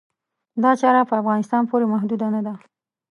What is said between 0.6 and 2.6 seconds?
دا چاره په افغانستان پورې محدوده نه ده.